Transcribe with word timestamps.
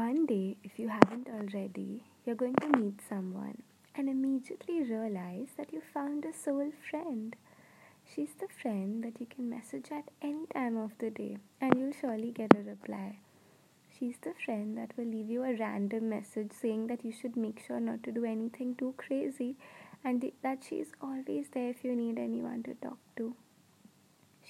One 0.00 0.24
day, 0.24 0.56
if 0.64 0.78
you 0.78 0.88
haven't 0.88 1.28
already, 1.28 2.04
you're 2.24 2.34
going 2.34 2.54
to 2.54 2.78
meet 2.78 3.02
someone 3.06 3.60
and 3.94 4.08
immediately 4.08 4.82
realize 4.82 5.48
that 5.58 5.74
you 5.74 5.82
found 5.92 6.24
a 6.24 6.32
soul 6.32 6.72
friend. 6.88 7.36
She's 8.06 8.32
the 8.40 8.48
friend 8.62 9.04
that 9.04 9.20
you 9.20 9.26
can 9.26 9.50
message 9.50 9.88
at 9.92 10.08
any 10.22 10.46
time 10.54 10.78
of 10.78 10.92
the 11.00 11.10
day 11.10 11.36
and 11.60 11.74
you'll 11.78 11.92
surely 11.92 12.30
get 12.30 12.56
a 12.56 12.62
reply. 12.62 13.18
She's 13.98 14.16
the 14.22 14.32
friend 14.42 14.78
that 14.78 14.96
will 14.96 15.04
leave 15.04 15.28
you 15.28 15.44
a 15.44 15.54
random 15.58 16.08
message 16.08 16.52
saying 16.58 16.86
that 16.86 17.04
you 17.04 17.12
should 17.12 17.36
make 17.36 17.62
sure 17.66 17.78
not 17.78 18.02
to 18.04 18.10
do 18.10 18.24
anything 18.24 18.76
too 18.76 18.94
crazy 18.96 19.56
and 20.02 20.32
that 20.40 20.64
she's 20.66 20.92
always 21.02 21.48
there 21.52 21.68
if 21.68 21.84
you 21.84 21.94
need 21.94 22.18
anyone 22.18 22.62
to 22.62 22.72
talk 22.76 22.96
to. 23.16 23.34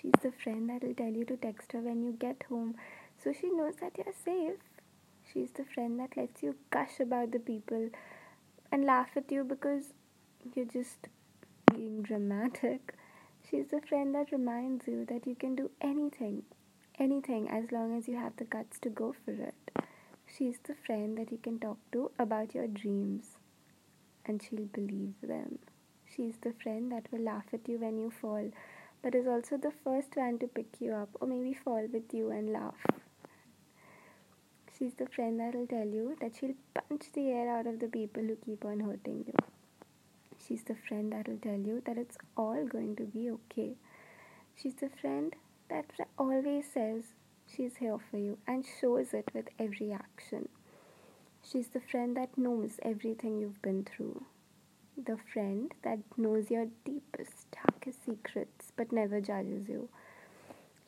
She's 0.01 0.14
the 0.23 0.30
friend 0.30 0.71
that 0.71 0.85
will 0.85 0.95
tell 0.95 1.12
you 1.12 1.25
to 1.25 1.37
text 1.37 1.73
her 1.73 1.80
when 1.80 2.05
you 2.05 2.12
get 2.12 2.45
home 2.48 2.77
so 3.19 3.32
she 3.32 3.51
knows 3.51 3.75
that 3.80 3.98
you're 3.98 4.14
safe. 4.25 4.61
She's 5.32 5.50
the 5.52 5.64
friend 5.64 6.00
that 6.00 6.16
lets 6.16 6.43
you 6.43 6.57
gush 6.70 6.98
about 6.98 7.30
the 7.30 7.39
people 7.39 7.90
and 8.72 8.84
laugh 8.84 9.11
at 9.16 9.30
you 9.30 9.44
because 9.44 9.93
you're 10.54 10.64
just 10.64 11.08
being 11.72 12.03
dramatic. 12.03 12.94
She's 13.48 13.68
the 13.68 13.80
friend 13.80 14.14
that 14.14 14.32
reminds 14.32 14.89
you 14.89 15.04
that 15.06 15.26
you 15.26 15.34
can 15.34 15.54
do 15.54 15.70
anything, 15.80 16.43
anything 16.98 17.48
as 17.48 17.70
long 17.70 17.96
as 17.96 18.08
you 18.08 18.16
have 18.16 18.36
the 18.36 18.44
guts 18.44 18.79
to 18.80 18.89
go 18.90 19.14
for 19.25 19.32
it. 19.32 19.54
She's 20.26 20.58
the 20.64 20.75
friend 20.75 21.16
that 21.18 21.31
you 21.31 21.39
can 21.39 21.58
talk 21.58 21.78
to 21.92 22.11
about 22.18 22.54
your 22.54 22.67
dreams 22.67 23.36
and 24.25 24.42
she'll 24.42 24.67
believe 24.67 25.14
them. 25.22 25.58
She's 26.04 26.36
the 26.40 26.53
friend 26.62 26.90
that 26.92 27.06
will 27.12 27.22
laugh 27.22 27.46
at 27.53 27.68
you 27.68 27.78
when 27.78 27.98
you 27.98 28.11
fall, 28.11 28.50
but 29.03 29.14
is 29.14 29.26
also 29.26 29.56
the 29.56 29.72
first 29.84 30.17
one 30.17 30.39
to 30.40 30.48
pick 30.48 30.81
you 30.81 30.92
up 30.92 31.11
or 31.20 31.28
maybe 31.28 31.54
fall 31.54 31.86
with 31.92 32.12
you 32.12 32.31
and 32.31 32.53
laugh. 32.53 33.00
She's 34.80 34.94
the 34.94 35.08
friend 35.14 35.39
that'll 35.39 35.66
tell 35.66 35.86
you 35.86 36.16
that 36.22 36.36
she'll 36.36 36.55
punch 36.72 37.12
the 37.12 37.28
air 37.28 37.55
out 37.55 37.67
of 37.67 37.81
the 37.81 37.86
people 37.86 38.23
who 38.23 38.36
keep 38.36 38.64
on 38.64 38.81
hurting 38.81 39.25
you. 39.27 39.34
She's 40.42 40.62
the 40.62 40.75
friend 40.75 41.12
that'll 41.12 41.37
tell 41.37 41.59
you 41.59 41.83
that 41.84 41.98
it's 41.98 42.17
all 42.34 42.64
going 42.64 42.97
to 42.97 43.03
be 43.03 43.31
okay. 43.31 43.75
She's 44.56 44.77
the 44.77 44.89
friend 44.89 45.37
that 45.69 45.84
always 46.19 46.64
says 46.72 47.05
she's 47.47 47.77
here 47.77 47.98
for 48.11 48.17
you 48.17 48.39
and 48.47 48.64
shows 48.81 49.12
it 49.12 49.28
with 49.34 49.48
every 49.59 49.92
action. 49.92 50.48
She's 51.42 51.69
the 51.69 51.83
friend 51.83 52.17
that 52.17 52.39
knows 52.39 52.81
everything 52.83 53.39
you've 53.39 53.61
been 53.61 53.84
through. 53.84 54.25
The 54.97 55.19
friend 55.31 55.75
that 55.83 55.98
knows 56.17 56.50
your 56.50 56.69
deepest, 56.87 57.50
darkest 57.53 58.03
secrets 58.06 58.72
but 58.75 58.92
never 58.92 59.20
judges 59.20 59.69
you. 59.69 59.91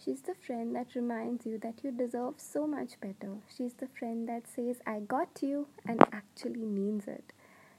She's 0.05 0.22
the 0.22 0.34
friend 0.34 0.75
that 0.75 0.97
reminds 0.97 1.47
you 1.47 1.58
that 1.58 1.84
you 1.84 1.92
deserve 1.92 2.34
so 2.39 2.67
much 2.67 2.98
better. 3.00 3.36
She's 3.56 3.75
the 3.75 3.86
friend 3.86 4.28
that 4.28 4.48
says, 4.48 4.81
I 4.84 4.98
got 4.98 5.41
you, 5.42 5.69
and 5.86 6.03
actually 6.12 6.64
means 6.64 7.06
it. 7.06 7.33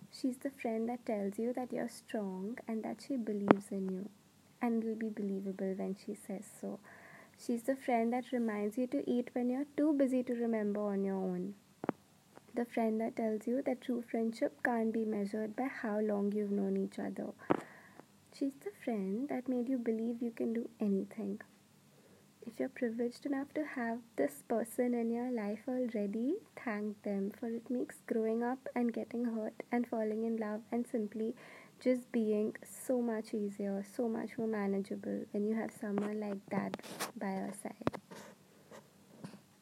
She's 0.10 0.38
the 0.38 0.50
friend 0.50 0.88
that 0.88 1.06
tells 1.06 1.38
you 1.38 1.52
that 1.52 1.74
you're 1.74 1.90
strong 1.90 2.60
and 2.66 2.82
that 2.84 3.04
she 3.06 3.18
believes 3.18 3.72
in 3.72 3.90
you 3.90 4.10
and 4.62 4.86
will 4.86 4.96
be 4.96 5.10
believable 5.10 5.74
when 5.76 5.98
she 5.98 6.16
says 6.16 6.46
so. 6.62 6.80
She's 7.38 7.64
the 7.64 7.76
friend 7.76 8.14
that 8.14 8.32
reminds 8.32 8.78
you 8.78 8.88
to 8.88 9.10
eat 9.10 9.30
when 9.34 9.50
you're 9.50 9.68
too 9.76 9.92
busy 9.92 10.24
to 10.24 10.34
remember 10.34 10.80
on 10.80 11.04
your 11.04 11.16
own. 11.16 11.56
The 12.56 12.64
friend 12.64 13.02
that 13.02 13.18
tells 13.18 13.48
you 13.48 13.62
that 13.64 13.82
true 13.82 14.02
friendship 14.10 14.64
can't 14.64 14.94
be 14.94 15.04
measured 15.04 15.58
by 15.58 15.68
how 15.68 16.00
long 16.00 16.32
you've 16.32 16.52
known 16.52 16.78
each 16.78 17.00
other. 17.00 17.34
She's 18.34 18.56
the 18.64 18.72
friend 18.86 19.28
that 19.28 19.50
made 19.50 19.68
you 19.68 19.78
believe 19.78 20.22
you 20.22 20.32
can 20.32 20.54
do 20.54 20.70
anything 20.80 21.42
if 22.46 22.60
you're 22.60 22.70
privileged 22.70 23.26
enough 23.26 23.54
to 23.54 23.66
have 23.76 24.00
this 24.16 24.44
person 24.48 24.94
in 24.94 25.12
your 25.12 25.32
life 25.32 25.60
already, 25.68 26.36
thank 26.64 27.02
them 27.04 27.32
for 27.40 27.48
it 27.48 27.70
makes 27.70 27.98
growing 28.08 28.44
up 28.44 28.60
and 28.76 28.94
getting 28.94 29.26
hurt 29.26 29.64
and 29.72 29.88
falling 29.88 30.24
in 30.24 30.38
love 30.38 30.62
and 30.72 30.86
simply 30.88 31.34
just 31.80 32.12
being 32.12 32.56
so 32.64 33.02
much 33.02 33.34
easier, 33.34 33.84
so 33.96 34.08
much 34.08 34.38
more 34.38 34.48
manageable 34.48 35.26
when 35.32 35.46
you 35.46 35.56
have 35.56 35.72
someone 35.72 36.20
like 36.20 36.40
that 36.50 36.78
by 37.18 37.34
your 37.34 37.54
side. 37.62 38.03